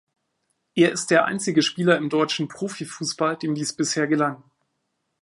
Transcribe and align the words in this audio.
Er 0.73 0.91
ist 0.91 1.11
der 1.11 1.25
einzige 1.25 1.61
Spieler 1.61 1.95
im 1.97 2.09
deutschen 2.09 2.47
Profifußball, 2.47 3.37
dem 3.37 3.53
dies 3.53 3.75
bisher 3.75 4.07
gelang. 4.07 4.41